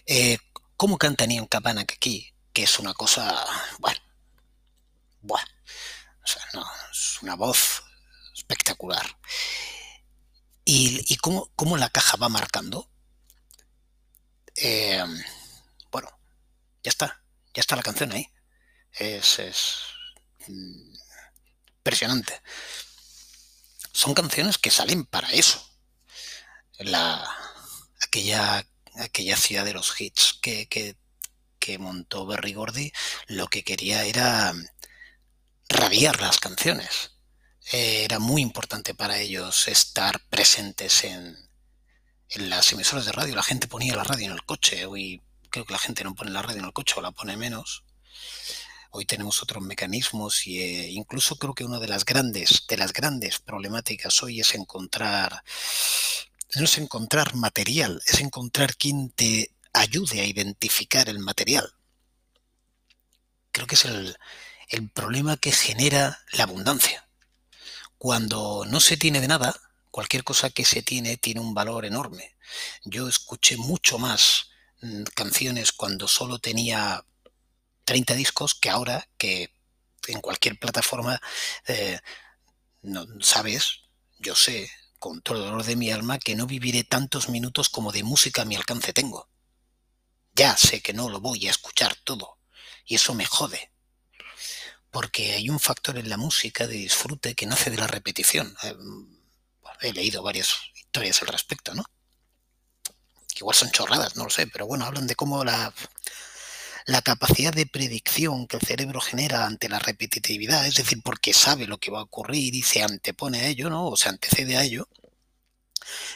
Eh, 0.06 0.38
¿Cómo 0.76 0.98
canta 0.98 1.26
Neon 1.26 1.48
Cabana 1.48 1.80
aquí? 1.80 2.32
Que 2.52 2.62
es 2.62 2.78
una 2.78 2.94
cosa, 2.94 3.44
bueno, 3.80 4.05
bueno, 5.26 5.48
o 6.24 6.26
sea, 6.26 6.42
no, 6.54 6.66
es 6.90 7.22
una 7.22 7.34
voz 7.36 7.82
espectacular. 8.34 9.06
¿Y, 10.64 11.16
cómo, 11.18 11.76
la 11.76 11.90
caja 11.90 12.16
va 12.16 12.28
marcando? 12.28 12.90
Eh, 14.56 15.04
bueno, 15.92 16.08
ya 16.82 16.90
está, 16.90 17.22
ya 17.54 17.60
está 17.60 17.76
la 17.76 17.82
canción 17.82 18.12
ahí. 18.12 18.28
Es, 18.92 19.38
es 19.38 19.76
mm, 20.48 20.94
impresionante. 21.78 22.42
Son 23.92 24.12
canciones 24.12 24.58
que 24.58 24.70
salen 24.70 25.04
para 25.04 25.30
eso. 25.30 25.64
La, 26.78 27.24
aquella, 28.02 28.66
aquella 28.96 29.36
ciudad 29.36 29.64
de 29.64 29.72
los 29.72 30.00
hits 30.00 30.38
que, 30.42 30.68
que, 30.68 30.96
montó 31.78 32.26
Berry 32.26 32.54
Gordy, 32.54 32.92
lo 33.26 33.48
que 33.48 33.64
quería 33.64 34.04
era 34.04 34.54
radiar 35.68 36.20
las 36.20 36.38
canciones. 36.38 37.12
era 37.72 38.18
muy 38.18 38.42
importante 38.42 38.94
para 38.94 39.18
ellos 39.18 39.66
estar 39.68 40.20
presentes 40.28 41.04
en, 41.04 41.36
en 42.28 42.50
las 42.50 42.72
emisoras 42.72 43.06
de 43.06 43.12
radio. 43.12 43.34
La 43.34 43.42
gente 43.42 43.68
ponía 43.68 43.96
la 43.96 44.04
radio 44.04 44.26
en 44.26 44.32
el 44.32 44.44
coche. 44.44 44.86
Hoy 44.86 45.22
creo 45.50 45.64
que 45.64 45.72
la 45.72 45.78
gente 45.78 46.04
no 46.04 46.14
pone 46.14 46.30
la 46.30 46.42
radio 46.42 46.60
en 46.60 46.66
el 46.66 46.72
coche 46.72 46.94
o 46.96 47.02
la 47.02 47.12
pone 47.12 47.36
menos. 47.36 47.84
Hoy 48.90 49.04
tenemos 49.04 49.42
otros 49.42 49.62
mecanismos 49.62 50.46
y 50.46 50.60
eh, 50.60 50.88
incluso 50.90 51.36
creo 51.36 51.54
que 51.54 51.64
una 51.64 51.78
de 51.80 51.88
las 51.88 52.04
grandes, 52.04 52.64
de 52.68 52.76
las 52.76 52.92
grandes 52.92 53.40
problemáticas 53.40 54.22
hoy 54.22 54.40
es 54.40 54.54
encontrar 54.54 55.42
no 56.54 56.64
es 56.64 56.78
encontrar 56.78 57.34
material, 57.34 58.00
es 58.06 58.20
encontrar 58.20 58.76
quien 58.76 59.10
te 59.10 59.50
ayude 59.72 60.20
a 60.20 60.24
identificar 60.24 61.08
el 61.08 61.18
material. 61.18 61.74
Creo 63.52 63.66
que 63.66 63.74
es 63.74 63.84
el, 63.84 64.16
problema 64.92 65.36
que 65.36 65.52
genera 65.52 66.20
la 66.32 66.44
abundancia. 66.44 67.08
Cuando 67.98 68.64
no 68.66 68.80
se 68.80 68.96
tiene 68.96 69.20
de 69.20 69.28
nada, 69.28 69.54
cualquier 69.90 70.24
cosa 70.24 70.50
que 70.50 70.64
se 70.64 70.82
tiene 70.82 71.16
tiene 71.16 71.40
un 71.40 71.54
valor 71.54 71.84
enorme. 71.84 72.36
Yo 72.84 73.08
escuché 73.08 73.56
mucho 73.56 73.98
más 73.98 74.50
mm, 74.82 75.04
canciones 75.14 75.72
cuando 75.72 76.08
solo 76.08 76.38
tenía 76.38 77.04
30 77.84 78.14
discos 78.14 78.54
que 78.54 78.70
ahora 78.70 79.08
que 79.16 79.50
en 80.08 80.20
cualquier 80.20 80.58
plataforma, 80.58 81.20
eh, 81.66 81.98
no, 82.82 83.06
sabes, 83.20 83.82
yo 84.18 84.34
sé, 84.34 84.70
con 84.98 85.22
todo 85.22 85.38
el 85.38 85.44
dolor 85.44 85.64
de 85.64 85.76
mi 85.76 85.90
alma 85.90 86.18
que 86.18 86.36
no 86.36 86.46
viviré 86.46 86.84
tantos 86.84 87.28
minutos 87.28 87.68
como 87.68 87.92
de 87.92 88.02
música 88.02 88.42
a 88.42 88.44
mi 88.44 88.56
alcance 88.56 88.92
tengo. 88.92 89.28
Ya 90.34 90.56
sé 90.56 90.82
que 90.82 90.92
no 90.92 91.08
lo 91.08 91.20
voy 91.20 91.46
a 91.46 91.50
escuchar 91.50 91.96
todo, 92.04 92.38
y 92.84 92.96
eso 92.96 93.14
me 93.14 93.24
jode. 93.24 93.72
Porque 94.96 95.34
hay 95.34 95.50
un 95.50 95.60
factor 95.60 95.98
en 95.98 96.08
la 96.08 96.16
música 96.16 96.66
de 96.66 96.72
disfrute 96.72 97.34
que 97.34 97.44
nace 97.44 97.68
de 97.68 97.76
la 97.76 97.86
repetición. 97.86 98.56
Eh, 98.62 98.74
he 99.82 99.92
leído 99.92 100.22
varias 100.22 100.56
historias 100.74 101.20
al 101.20 101.28
respecto, 101.28 101.74
¿no? 101.74 101.84
Igual 103.38 103.54
son 103.54 103.70
chorradas, 103.72 104.16
no 104.16 104.24
lo 104.24 104.30
sé, 104.30 104.46
pero 104.46 104.66
bueno, 104.66 104.86
hablan 104.86 105.06
de 105.06 105.14
cómo 105.14 105.44
la, 105.44 105.74
la 106.86 107.02
capacidad 107.02 107.52
de 107.52 107.66
predicción 107.66 108.46
que 108.46 108.56
el 108.56 108.66
cerebro 108.66 109.02
genera 109.02 109.44
ante 109.44 109.68
la 109.68 109.80
repetitividad, 109.80 110.66
es 110.66 110.76
decir, 110.76 111.02
porque 111.04 111.34
sabe 111.34 111.66
lo 111.66 111.76
que 111.76 111.90
va 111.90 111.98
a 111.98 112.04
ocurrir 112.04 112.54
y 112.54 112.62
se 112.62 112.82
antepone 112.82 113.40
a 113.40 113.48
ello, 113.48 113.68
¿no? 113.68 113.88
O 113.88 113.98
se 113.98 114.08
antecede 114.08 114.56
a 114.56 114.64
ello, 114.64 114.88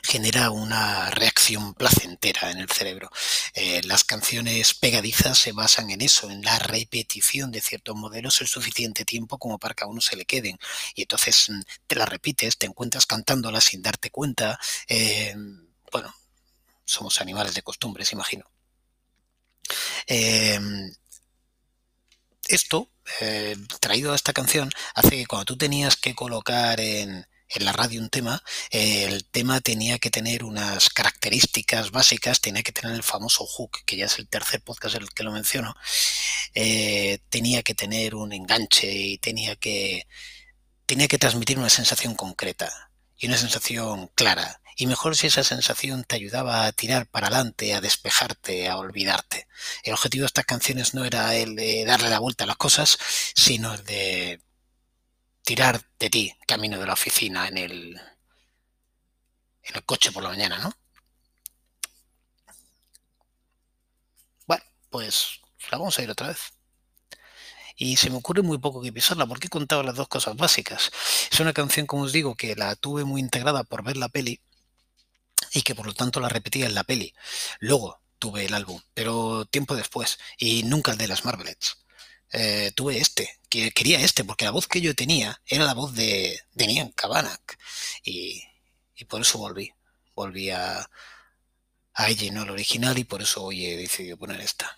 genera 0.02 0.50
una 0.50 1.10
reacción 1.10 1.74
placentera 1.74 2.50
en 2.50 2.58
el 2.58 2.70
cerebro. 2.70 3.10
Eh, 3.54 3.80
las 3.84 4.04
canciones 4.04 4.74
pegadizas 4.74 5.38
se 5.38 5.52
basan 5.52 5.90
en 5.90 6.00
eso, 6.00 6.30
en 6.30 6.42
la 6.42 6.58
repetición 6.58 7.50
de 7.50 7.60
ciertos 7.60 7.96
modelos 7.96 8.40
el 8.40 8.48
suficiente 8.48 9.04
tiempo 9.04 9.38
como 9.38 9.58
para 9.58 9.74
que 9.74 9.84
a 9.84 9.86
uno 9.86 10.00
se 10.00 10.16
le 10.16 10.24
queden. 10.24 10.58
Y 10.94 11.02
entonces 11.02 11.50
mm, 11.50 11.60
te 11.86 11.96
las 11.96 12.08
repites, 12.08 12.58
te 12.58 12.66
encuentras 12.66 13.06
cantándolas 13.06 13.64
sin 13.64 13.82
darte 13.82 14.10
cuenta. 14.10 14.58
Eh, 14.88 15.34
bueno, 15.92 16.14
somos 16.84 17.20
animales 17.20 17.54
de 17.54 17.62
costumbres, 17.62 18.12
imagino. 18.12 18.50
Em, 20.06 20.92
esto, 22.48 22.90
eh, 23.20 23.56
traído 23.80 24.12
a 24.12 24.16
esta 24.16 24.32
canción, 24.32 24.70
hace 24.94 25.10
que 25.10 25.26
cuando 25.26 25.44
tú 25.44 25.56
tenías 25.56 25.96
que 25.96 26.14
colocar 26.14 26.80
en, 26.80 27.26
la 27.58 27.72
radio 27.72 28.00
un 28.00 28.10
tema, 28.10 28.42
el 28.70 29.24
tema 29.24 29.60
tenía 29.60 29.98
que 29.98 30.10
tener 30.10 30.44
unas 30.44 30.88
características 30.90 31.90
básicas, 31.90 32.40
tenía 32.40 32.62
que 32.62 32.72
tener 32.72 32.94
el 32.94 33.02
famoso 33.02 33.44
hook, 33.44 33.78
que 33.84 33.96
ya 33.96 34.06
es 34.06 34.18
el 34.18 34.28
tercer 34.28 34.62
podcast 34.62 34.94
en 34.96 35.02
el 35.02 35.10
que 35.10 35.24
lo 35.24 35.32
menciono, 35.32 35.74
eh, 36.54 37.18
tenía 37.28 37.62
que 37.62 37.74
tener 37.74 38.14
un 38.14 38.32
enganche 38.32 38.92
y 38.92 39.18
tenía 39.18 39.56
que, 39.56 40.06
tenía 40.86 41.08
que 41.08 41.18
transmitir 41.18 41.58
una 41.58 41.70
sensación 41.70 42.14
concreta 42.14 42.90
y 43.16 43.26
una 43.26 43.36
sensación 43.36 44.08
clara. 44.14 44.60
Y 44.76 44.86
mejor 44.86 45.16
si 45.16 45.26
esa 45.26 45.44
sensación 45.44 46.04
te 46.04 46.16
ayudaba 46.16 46.64
a 46.64 46.72
tirar 46.72 47.06
para 47.06 47.26
adelante, 47.26 47.74
a 47.74 47.80
despejarte, 47.80 48.68
a 48.68 48.78
olvidarte. 48.78 49.46
El 49.82 49.92
objetivo 49.92 50.22
de 50.22 50.26
estas 50.28 50.46
canciones 50.46 50.94
no 50.94 51.04
era 51.04 51.34
el 51.36 51.54
de 51.54 51.84
darle 51.84 52.08
la 52.08 52.18
vuelta 52.18 52.44
a 52.44 52.46
las 52.46 52.56
cosas, 52.56 52.98
sino 53.34 53.74
el 53.74 53.84
de 53.84 54.40
tirar 55.50 55.84
de 55.98 56.08
ti 56.08 56.32
camino 56.46 56.78
de 56.78 56.86
la 56.86 56.92
oficina 56.92 57.48
en 57.48 57.58
el, 57.58 58.00
en 59.64 59.74
el 59.74 59.84
coche 59.84 60.12
por 60.12 60.22
la 60.22 60.28
mañana, 60.28 60.58
¿no? 60.58 60.72
Bueno, 64.46 64.62
pues 64.90 65.40
la 65.72 65.78
vamos 65.78 65.98
a 65.98 66.02
ir 66.04 66.10
otra 66.12 66.28
vez 66.28 66.52
y 67.74 67.96
se 67.96 68.10
me 68.10 68.18
ocurre 68.18 68.42
muy 68.42 68.58
poco 68.58 68.80
que 68.80 68.92
pisarla 68.92 69.26
porque 69.26 69.48
he 69.48 69.50
contado 69.50 69.82
las 69.82 69.96
dos 69.96 70.06
cosas 70.06 70.36
básicas. 70.36 70.92
Es 71.32 71.40
una 71.40 71.52
canción, 71.52 71.84
como 71.84 72.04
os 72.04 72.12
digo, 72.12 72.36
que 72.36 72.54
la 72.54 72.76
tuve 72.76 73.02
muy 73.02 73.20
integrada 73.20 73.64
por 73.64 73.82
ver 73.82 73.96
la 73.96 74.08
peli 74.08 74.40
y 75.50 75.62
que 75.62 75.74
por 75.74 75.86
lo 75.86 75.94
tanto 75.94 76.20
la 76.20 76.28
repetía 76.28 76.66
en 76.66 76.76
la 76.76 76.84
peli. 76.84 77.12
Luego 77.58 78.00
tuve 78.20 78.44
el 78.44 78.54
álbum, 78.54 78.80
pero 78.94 79.46
tiempo 79.46 79.74
después 79.74 80.20
y 80.38 80.62
nunca 80.62 80.92
el 80.92 80.98
de 80.98 81.08
las 81.08 81.24
Marvelettes. 81.24 81.78
Eh, 82.32 82.72
tuve 82.74 82.98
este, 82.98 83.40
que 83.48 83.72
quería 83.72 84.00
este, 84.00 84.24
porque 84.24 84.44
la 84.44 84.52
voz 84.52 84.68
que 84.68 84.80
yo 84.80 84.94
tenía 84.94 85.40
era 85.46 85.64
la 85.64 85.74
voz 85.74 85.94
de, 85.94 86.40
de 86.52 86.66
Nian 86.66 86.90
Kabanak 86.92 87.58
y, 88.04 88.42
por 89.08 89.22
eso 89.22 89.38
volví. 89.38 89.72
Volví 90.14 90.50
a, 90.50 90.90
a 91.94 92.08
ella, 92.08 92.32
no 92.32 92.42
al 92.42 92.50
original, 92.50 92.98
y 92.98 93.04
por 93.04 93.22
eso 93.22 93.42
hoy 93.44 93.66
he 93.66 93.76
decidido 93.76 94.18
poner 94.18 94.40
esta. 94.40 94.76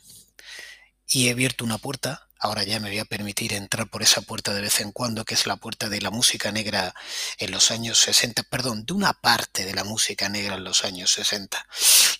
Y 1.09 1.29
he 1.29 1.33
abierto 1.33 1.65
una 1.65 1.79
puerta 1.79 2.29
Ahora 2.45 2.65
ya 2.65 2.81
me 2.81 2.89
voy 2.89 2.99
a 2.99 3.05
permitir 3.05 3.53
entrar 3.53 3.89
por 3.89 4.03
esa 4.03 4.21
puerta 4.21 4.53
de 4.53 4.63
vez 4.63 4.81
en 4.81 4.91
cuando, 4.91 5.25
que 5.25 5.35
es 5.35 5.47
la 5.47 5.55
puerta 5.55 5.89
de 5.89 6.01
la 6.01 6.11
música 6.11 6.51
negra 6.51 6.93
en 7.39 7.53
los 7.53 7.71
años 7.71 8.01
60, 8.01 8.43
perdón, 8.43 8.85
de 8.85 8.95
una 8.95 9.13
parte 9.13 9.65
de 9.65 9.73
la 9.73 9.85
música 9.85 10.29
negra 10.29 10.57
en 10.57 10.65
los 10.65 10.85
años 10.85 11.13
60. 11.13 11.65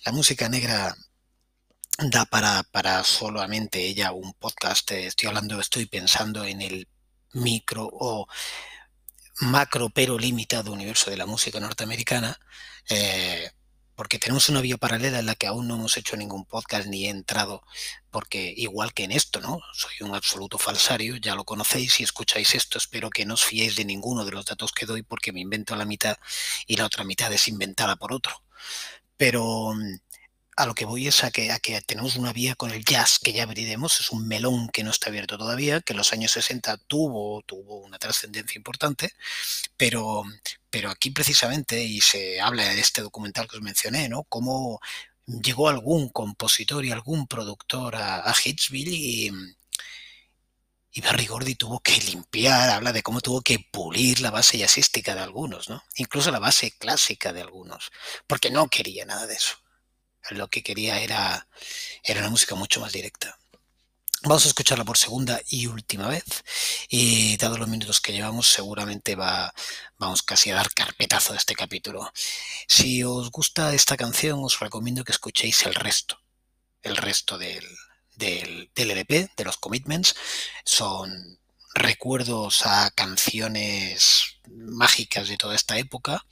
La 0.05 0.13
música 0.13 0.47
negra 0.47 0.95
da 1.97 2.25
para, 2.25 2.63
para 2.63 3.03
solamente 3.03 3.85
ella 3.85 4.11
un 4.11 4.33
podcast. 4.33 4.91
Estoy 4.91 5.27
hablando, 5.27 5.59
estoy 5.59 5.85
pensando 5.85 6.45
en 6.45 6.61
el 6.61 6.87
micro 7.33 7.89
o 7.91 8.27
macro 9.41 9.89
pero 9.89 10.17
limitado 10.19 10.71
universo 10.71 11.09
de 11.09 11.17
la 11.17 11.25
música 11.25 11.59
norteamericana. 11.59 12.39
Eh, 12.89 13.51
porque 13.95 14.19
tenemos 14.19 14.49
una 14.49 14.61
vía 14.61 14.77
paralela 14.77 15.19
en 15.19 15.27
la 15.27 15.35
que 15.35 15.47
aún 15.47 15.67
no 15.67 15.75
hemos 15.75 15.97
hecho 15.97 16.17
ningún 16.17 16.45
podcast 16.45 16.87
ni 16.87 17.05
he 17.05 17.09
entrado, 17.09 17.61
porque 18.09 18.53
igual 18.57 18.93
que 18.93 19.03
en 19.03 19.11
esto, 19.11 19.39
¿no? 19.39 19.59
Soy 19.73 19.93
un 20.01 20.15
absoluto 20.15 20.57
falsario, 20.57 21.17
ya 21.17 21.35
lo 21.35 21.45
conocéis, 21.45 21.93
si 21.93 22.03
escucháis 22.03 22.55
esto 22.55 22.77
espero 22.79 23.09
que 23.11 23.25
no 23.25 23.35
os 23.35 23.45
fiéis 23.45 23.75
de 23.75 23.85
ninguno 23.85 24.25
de 24.25 24.31
los 24.31 24.45
datos 24.45 24.71
que 24.71 24.85
doy 24.87 25.03
porque 25.03 25.31
me 25.31 25.41
invento 25.41 25.75
la 25.75 25.85
mitad 25.85 26.17
y 26.65 26.75
la 26.77 26.85
otra 26.85 27.03
mitad 27.03 27.31
es 27.33 27.47
inventada 27.47 27.95
por 27.95 28.13
otro. 28.13 28.43
Pero 29.17 29.73
mm, 29.75 29.99
a 30.55 30.65
lo 30.65 30.75
que 30.75 30.85
voy 30.85 31.07
es 31.07 31.23
a 31.23 31.31
que, 31.31 31.49
tenemos 31.85 32.15
una 32.15 32.33
vía 32.33 32.55
con 32.55 32.71
el 32.71 32.85
jazz 32.85 33.19
que 33.19 33.33
ya 33.33 33.43
abriremos, 33.43 33.99
es 33.99 34.11
un 34.11 34.27
melón 34.27 34.69
que 34.69 34.83
no 34.83 34.91
está 34.91 35.09
abierto 35.09 35.37
todavía, 35.37 35.81
que 35.81 35.93
en 35.93 35.97
los 35.97 36.13
años 36.13 36.31
60 36.31 36.77
tuvo, 36.87 37.41
tuvo 37.43 37.77
una 37.77 37.99
trascendencia 37.99 38.57
importante, 38.57 39.13
pero, 39.77 40.23
pero 40.69 40.89
aquí 40.89 41.11
precisamente, 41.11 41.83
y 41.83 42.01
se 42.01 42.39
habla 42.41 42.63
de 42.65 42.79
este 42.79 43.01
documental 43.01 43.47
que 43.47 43.57
os 43.57 43.63
mencioné, 43.63 44.09
¿no? 44.09 44.23
Cómo 44.23 44.79
llegó 45.25 45.69
algún 45.69 46.09
compositor 46.09 46.85
y 46.85 46.91
algún 46.91 47.27
productor 47.27 47.95
a, 47.95 48.29
a 48.29 48.33
Hitsville 48.33 48.91
y, 48.91 49.31
y 50.93 51.01
Barry 51.01 51.25
Gordy 51.25 51.55
tuvo 51.55 51.79
que 51.79 51.97
limpiar, 51.97 52.69
habla 52.69 52.93
de 52.93 53.01
cómo 53.01 53.19
tuvo 53.21 53.41
que 53.41 53.59
pulir 53.59 54.21
la 54.21 54.29
base 54.29 54.59
jazzística 54.59 55.15
de 55.15 55.21
algunos, 55.21 55.67
¿no? 55.69 55.83
Incluso 55.95 56.31
la 56.31 56.39
base 56.39 56.71
clásica 56.71 57.33
de 57.33 57.41
algunos, 57.41 57.91
porque 58.27 58.51
no 58.51 58.67
quería 58.69 59.05
nada 59.05 59.25
de 59.25 59.33
eso. 59.33 59.62
Lo 60.29 60.49
que 60.49 60.63
quería 60.63 60.99
era, 60.99 61.47
era 62.03 62.19
una 62.21 62.29
música 62.29 62.55
mucho 62.55 62.79
más 62.79 62.91
directa. 62.93 63.37
Vamos 64.25 64.45
a 64.45 64.47
escucharla 64.47 64.85
por 64.85 64.97
segunda 64.97 65.41
y 65.49 65.67
última 65.67 66.07
vez. 66.07 66.23
Y 66.87 67.35
dados 67.35 67.59
los 67.59 67.67
minutos 67.67 67.99
que 67.99 68.13
llevamos, 68.13 68.47
seguramente 68.47 69.15
va, 69.15 69.53
vamos 69.97 70.23
casi 70.23 70.49
a 70.49 70.55
dar 70.55 70.73
carpetazo 70.73 71.33
a 71.33 71.35
este 71.35 71.55
capítulo. 71.55 72.09
Si 72.67 73.03
os 73.03 73.31
gusta 73.31 73.73
esta 73.73 73.97
canción, 73.97 74.39
os 74.41 74.59
recomiendo 74.59 75.03
que 75.03 75.11
escuchéis 75.11 75.65
el 75.65 75.75
resto. 75.75 76.21
El 76.81 76.95
resto 76.95 77.37
del, 77.37 77.65
del, 78.15 78.71
del 78.73 78.91
LP, 78.91 79.31
de 79.35 79.43
los 79.43 79.57
commitments. 79.57 80.15
Son 80.63 81.37
recuerdos 81.73 82.65
a 82.65 82.91
canciones 82.91 84.39
mágicas 84.49 85.27
de 85.27 85.37
toda 85.37 85.55
esta 85.55 85.77
época 85.77 86.25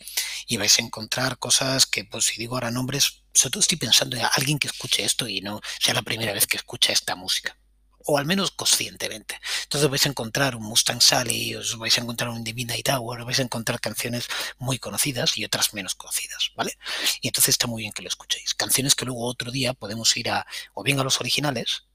y 0.47 0.58
vais 0.58 0.77
a 0.77 0.82
encontrar 0.82 1.38
cosas 1.39 1.86
que, 1.86 2.06
pues 2.06 2.25
si 2.25 2.38
digo 2.38 2.56
ahora 2.56 2.71
nombres, 2.71 3.23
sobre 3.34 3.51
todo 3.51 3.62
estoy 3.62 3.77
pensando 3.77 4.17
en 4.17 4.23
alguien 4.36 4.60
que 4.60 4.67
escuche 4.67 5.04
esto 5.04 5.27
y 5.27 5.41
no 5.41 5.62
sea 5.80 5.93
la 5.93 6.01
primera 6.01 6.34
vez 6.34 6.47
que 6.47 6.58
escucha 6.58 6.93
esta 6.93 7.15
música 7.15 7.58
o 8.06 8.17
al 8.17 8.25
menos 8.25 8.51
conscientemente. 8.51 9.39
Entonces 9.63 9.89
vais 9.89 10.06
a 10.06 10.10
encontrar 10.10 10.56
un 10.56 10.63
Mustang 10.63 11.01
Sally, 11.01 11.56
os 11.56 11.77
vais 11.77 11.97
a 11.97 12.01
encontrar 12.01 12.30
un 12.30 12.43
The 12.43 12.54
Midnight 12.54 12.89
Hour, 12.89 13.25
vais 13.25 13.39
a 13.39 13.43
encontrar 13.43 13.80
canciones 13.80 14.27
muy 14.58 14.80
conocidas 14.80 15.38
y 15.38 15.45
otras 15.45 15.73
menos 15.73 15.95
conocidas, 15.95 16.51
¿vale? 16.56 16.77
Y 17.21 17.27
entonces 17.27 17.49
está 17.49 17.67
muy 17.67 17.84
bien 17.84 17.93
que 17.93 18.01
lo 18.01 18.08
escuchéis. 18.08 18.54
Canciones 18.54 18.95
que 18.95 19.06
luego 19.06 19.25
otro 19.25 19.51
día 19.51 19.73
podemos 19.73 20.15
ir 20.17 20.30
a, 20.30 20.45
o 20.73 20.84
bien 20.84 20.99
a 20.99 21.04
los 21.04 21.19
originales, 21.19 21.86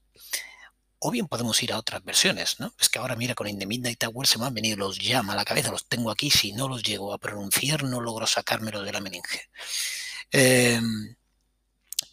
o 0.99 1.11
bien 1.11 1.27
podemos 1.27 1.61
ir 1.63 1.73
a 1.73 1.77
otras 1.77 2.03
versiones, 2.03 2.59
¿no? 2.59 2.73
Es 2.79 2.89
que 2.89 2.99
ahora 2.99 3.15
mira, 3.15 3.35
con 3.35 3.47
In 3.47 3.59
the 3.59 3.65
Midnight 3.65 4.03
Hour 4.03 4.27
se 4.27 4.39
me 4.39 4.45
han 4.45 4.53
venido 4.53 4.77
los 4.77 4.99
Jam 4.99 5.29
a 5.29 5.35
la 5.35 5.45
cabeza, 5.45 5.71
los 5.71 5.87
tengo 5.87 6.11
aquí, 6.11 6.29
si 6.31 6.53
no 6.53 6.67
los 6.67 6.83
llego 6.83 7.13
a 7.13 7.17
pronunciar 7.19 7.83
no 7.83 8.01
logro 8.01 8.25
sacármelos 8.27 8.83
de 8.85 8.91
la 8.91 9.01
meninge. 9.01 9.49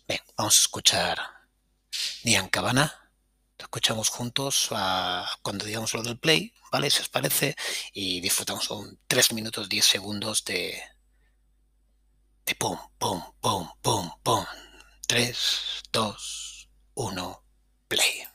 Bien, 0.06 0.20
vamos 0.36 0.58
a 0.58 0.60
escuchar 0.60 1.18
Nian 2.24 2.48
Cabana. 2.48 2.92
Lo 3.58 3.64
escuchamos 3.64 4.08
juntos 4.10 4.68
a, 4.72 5.26
cuando 5.42 5.64
digamos 5.64 5.94
lo 5.94 6.02
del 6.02 6.18
play, 6.18 6.52
¿vale? 6.70 6.90
Si 6.90 7.00
os 7.00 7.08
parece, 7.08 7.56
y 7.92 8.20
disfrutamos 8.20 8.68
un 8.70 8.98
3 9.06 9.32
minutos 9.32 9.68
10 9.68 9.84
segundos 9.84 10.44
de, 10.44 10.82
de 12.44 12.54
pum, 12.56 12.78
pum, 12.98 13.22
pum, 13.40 13.68
pum, 13.80 14.10
pum. 14.22 14.44
3, 15.06 15.82
2, 15.92 16.68
1, 16.94 17.44
play. 17.88 18.33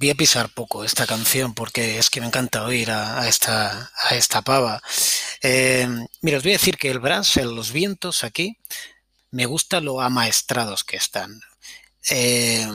Voy 0.00 0.08
a 0.08 0.14
pisar 0.14 0.48
poco 0.48 0.82
esta 0.82 1.06
canción 1.06 1.52
porque 1.52 1.98
es 1.98 2.08
que 2.08 2.22
me 2.22 2.26
encanta 2.26 2.64
oír 2.64 2.90
a, 2.90 3.28
esta, 3.28 3.90
pava. 4.42 4.80
Eh, 5.42 5.86
mira, 6.22 6.38
os 6.38 6.42
voy 6.42 6.52
a 6.52 6.56
decir 6.56 6.78
que 6.78 6.90
el 6.90 7.00
brass, 7.00 7.36
los 7.36 7.70
vientos 7.70 8.24
aquí, 8.24 8.56
me 9.30 9.44
gusta 9.44 9.80
lo 9.80 10.00
amaestrados 10.00 10.84
que 10.84 10.96
están. 10.96 11.42
Eh, 12.08 12.66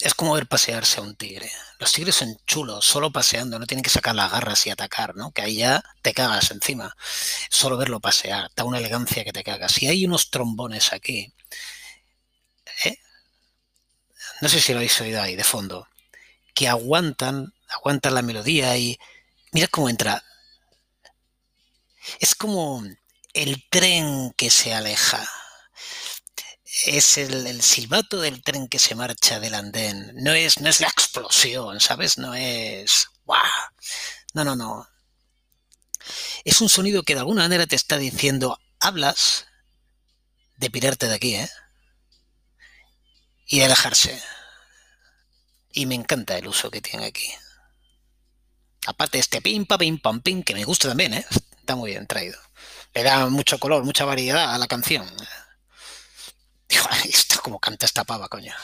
es 0.00 0.14
como 0.14 0.34
ver 0.34 0.46
pasearse 0.46 1.00
a 1.00 1.02
un 1.04 1.16
tigre. 1.16 1.50
Los 1.78 1.92
tigres 1.92 2.16
son 2.16 2.36
chulos, 2.46 2.84
solo 2.84 3.10
paseando, 3.10 3.58
no 3.58 3.66
tienen 3.66 3.82
que 3.82 3.88
sacar 3.88 4.14
las 4.14 4.30
garras 4.30 4.66
y 4.66 4.70
atacar, 4.70 5.16
¿no? 5.16 5.32
Que 5.32 5.40
ahí 5.42 5.56
ya 5.56 5.82
te 6.02 6.12
cagas 6.12 6.50
encima. 6.50 6.94
Solo 7.48 7.78
verlo 7.78 8.00
pasear, 8.00 8.50
da 8.54 8.64
una 8.64 8.78
elegancia 8.78 9.24
que 9.24 9.32
te 9.32 9.44
cagas. 9.44 9.72
Si 9.72 9.86
hay 9.86 10.04
unos 10.04 10.28
trombones 10.30 10.92
aquí, 10.92 11.32
¿eh? 12.84 12.98
no 14.42 14.48
sé 14.50 14.60
si 14.60 14.72
lo 14.72 14.80
habéis 14.80 15.00
oído 15.00 15.22
ahí 15.22 15.36
de 15.36 15.44
fondo 15.44 15.88
que 16.54 16.68
aguantan, 16.68 17.52
aguantan 17.68 18.14
la 18.14 18.22
melodía 18.22 18.76
y 18.76 18.98
mira 19.52 19.68
cómo 19.68 19.88
entra. 19.88 20.24
Es 22.20 22.34
como 22.34 22.82
el 23.32 23.64
tren 23.68 24.32
que 24.36 24.50
se 24.50 24.74
aleja. 24.74 25.28
Es 26.86 27.18
el, 27.18 27.62
silbato 27.62 28.20
del 28.20 28.42
tren 28.42 28.68
que 28.68 28.78
se 28.78 28.94
marcha 28.94 29.38
del 29.40 29.54
andén. 29.54 30.12
No 30.16 30.32
es, 30.32 30.60
no 30.60 30.68
es 30.68 30.80
la 30.80 30.88
explosión, 30.88 31.80
¿sabes? 31.80 32.18
No 32.18 32.34
es. 32.34 33.08
¡Wow! 33.24 33.36
No, 34.34 34.44
no, 34.44 34.56
no. 34.56 34.88
Es 36.44 36.60
un 36.60 36.68
sonido 36.68 37.02
que 37.02 37.14
de 37.14 37.20
alguna 37.20 37.42
manera 37.42 37.66
te 37.66 37.76
está 37.76 37.96
diciendo, 37.96 38.58
hablas 38.80 39.46
de 40.56 40.70
pirarte 40.70 41.08
de 41.08 41.14
aquí, 41.14 41.34
¿eh? 41.36 41.50
Y 43.46 43.58
de 43.58 43.66
alejarse. 43.66 44.22
Y 45.74 45.86
me 45.86 45.94
encanta 45.96 46.38
el 46.38 46.46
uso 46.46 46.70
que 46.70 46.80
tiene 46.80 47.06
aquí. 47.06 47.28
Aparte 48.86 49.18
este 49.18 49.42
pim, 49.42 49.66
pa, 49.66 49.76
pim, 49.76 49.98
pam, 49.98 50.20
pim, 50.22 50.42
que 50.42 50.54
me 50.54 50.64
gusta 50.64 50.88
también, 50.88 51.14
¿eh? 51.14 51.26
Está 51.58 51.74
muy 51.76 51.90
bien 51.90 52.06
traído. 52.06 52.38
Le 52.94 53.02
da 53.02 53.26
mucho 53.28 53.58
color, 53.58 53.84
mucha 53.84 54.04
variedad 54.04 54.54
a 54.54 54.58
la 54.58 54.68
canción. 54.68 55.06
Dijo, 56.68 56.88
esto 57.08 57.40
como 57.42 57.58
canta 57.60 57.86
esta 57.86 58.04
pava, 58.04 58.28
coño. 58.28 58.54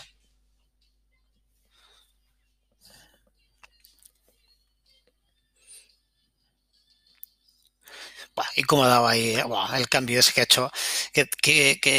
y 8.57 8.63
cómo 8.65 8.87
daba 8.87 9.11
ahí 9.11 9.37
el 9.75 9.89
cambio 9.89 10.21
ese 10.21 10.33
que 10.33 10.41
ha 10.41 10.45
hecho. 10.45 10.71
Qué, 11.13 11.29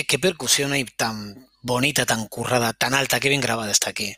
qué, 0.08 0.20
percusión 0.20 0.72
ahí 0.74 0.86
tan 0.86 1.50
bonita, 1.62 2.06
tan 2.06 2.28
currada, 2.28 2.74
tan 2.74 2.94
alta, 2.94 3.20
qué 3.20 3.30
bien 3.30 3.42
grabada 3.42 3.72
está 3.72 3.90
aquí. 3.92 4.16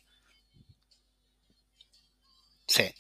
Sí. 2.68 2.94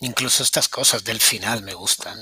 Incluso 0.00 0.42
estas 0.44 0.68
cosas 0.68 1.02
del 1.02 1.20
final 1.20 1.62
me 1.62 1.74
gustan. 1.74 2.18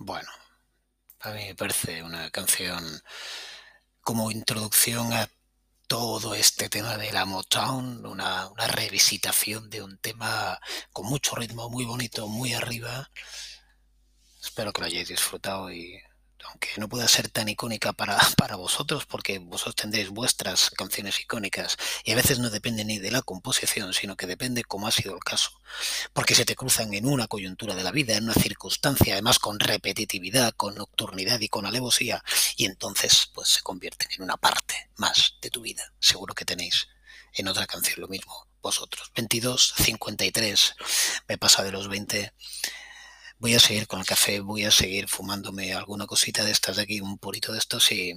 Bueno, 0.00 0.30
a 1.20 1.30
mí 1.32 1.44
me 1.46 1.54
parece 1.54 2.02
una 2.02 2.30
canción 2.30 3.02
como 4.08 4.30
introducción 4.30 5.12
a 5.12 5.28
todo 5.86 6.34
este 6.34 6.70
tema 6.70 6.96
de 6.96 7.12
la 7.12 7.26
Motown, 7.26 8.06
una, 8.06 8.48
una 8.48 8.66
revisitación 8.66 9.68
de 9.68 9.82
un 9.82 9.98
tema 9.98 10.58
con 10.94 11.04
mucho 11.04 11.36
ritmo, 11.36 11.68
muy 11.68 11.84
bonito, 11.84 12.26
muy 12.26 12.54
arriba. 12.54 13.10
Espero 14.42 14.72
que 14.72 14.80
lo 14.80 14.86
hayáis 14.86 15.08
disfrutado 15.08 15.70
y 15.70 16.00
aunque 16.46 16.68
no 16.76 16.88
pueda 16.88 17.08
ser 17.08 17.28
tan 17.28 17.48
icónica 17.48 17.92
para, 17.92 18.18
para 18.36 18.56
vosotros, 18.56 19.06
porque 19.06 19.38
vosotros 19.38 19.76
tendréis 19.76 20.08
vuestras 20.10 20.70
canciones 20.70 21.20
icónicas 21.20 21.76
y 22.04 22.12
a 22.12 22.16
veces 22.16 22.38
no 22.38 22.50
depende 22.50 22.84
ni 22.84 22.98
de 22.98 23.10
la 23.10 23.22
composición, 23.22 23.92
sino 23.94 24.16
que 24.16 24.26
depende 24.26 24.64
cómo 24.64 24.86
ha 24.86 24.92
sido 24.92 25.14
el 25.14 25.20
caso. 25.20 25.50
Porque 26.12 26.34
se 26.34 26.44
te 26.44 26.56
cruzan 26.56 26.94
en 26.94 27.06
una 27.06 27.26
coyuntura 27.26 27.74
de 27.74 27.84
la 27.84 27.92
vida, 27.92 28.16
en 28.16 28.24
una 28.24 28.34
circunstancia, 28.34 29.14
además 29.14 29.38
con 29.38 29.58
repetitividad, 29.60 30.54
con 30.54 30.74
nocturnidad 30.74 31.40
y 31.40 31.48
con 31.48 31.66
alevosía, 31.66 32.22
y 32.56 32.66
entonces 32.66 33.30
pues 33.34 33.48
se 33.48 33.62
convierten 33.62 34.08
en 34.12 34.22
una 34.22 34.36
parte 34.36 34.90
más 34.96 35.34
de 35.40 35.50
tu 35.50 35.60
vida. 35.60 35.92
Seguro 36.00 36.34
que 36.34 36.44
tenéis 36.44 36.88
en 37.34 37.48
otra 37.48 37.66
canción 37.66 38.00
lo 38.00 38.08
mismo 38.08 38.46
vosotros. 38.60 39.10
22, 39.14 39.74
53, 39.76 40.74
me 41.28 41.38
pasa 41.38 41.62
de 41.62 41.72
los 41.72 41.88
20 41.88 42.32
voy 43.38 43.54
a 43.54 43.60
seguir 43.60 43.86
con 43.86 44.00
el 44.00 44.06
café, 44.06 44.40
voy 44.40 44.64
a 44.64 44.70
seguir 44.70 45.08
fumándome 45.08 45.72
alguna 45.72 46.06
cosita 46.06 46.44
de 46.44 46.50
estas 46.50 46.76
de 46.76 46.82
aquí, 46.82 47.00
un 47.00 47.18
purito 47.18 47.52
de 47.52 47.58
estos 47.58 47.90
y 47.92 48.14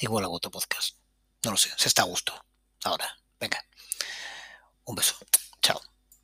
igual 0.00 0.24
hago 0.24 0.34
otro 0.34 0.50
podcast. 0.50 0.96
No 1.44 1.52
lo 1.52 1.56
sé, 1.56 1.70
se 1.76 1.88
está 1.88 2.02
a 2.02 2.06
gusto. 2.06 2.34
Ahora, 2.84 3.08
venga, 3.38 3.64
un 4.84 4.94
beso. 4.94 5.16